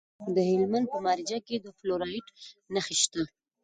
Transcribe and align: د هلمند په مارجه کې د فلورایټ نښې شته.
د 0.35 0.37
هلمند 0.49 0.85
په 0.93 0.97
مارجه 1.05 1.37
کې 1.47 1.55
د 1.59 1.67
فلورایټ 1.77 2.25
نښې 2.73 2.95
شته. 3.01 3.21